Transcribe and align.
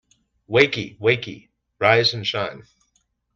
Wakey, 0.49 0.97
wakey! 0.97 1.49
Rise 1.77 2.15
and 2.15 2.25
shine! 2.25 2.63